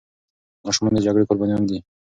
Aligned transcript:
ماشومان 0.65 0.91
د 0.93 0.97
جګړې 1.05 1.27
قربانيان 1.29 1.63
دي. 1.69 1.77